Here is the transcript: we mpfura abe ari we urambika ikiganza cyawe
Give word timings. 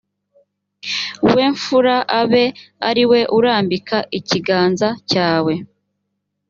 we 1.33 1.43
mpfura 1.53 1.95
abe 2.19 2.45
ari 2.89 3.03
we 3.09 3.19
urambika 3.37 3.97
ikiganza 4.17 4.87
cyawe 5.09 5.53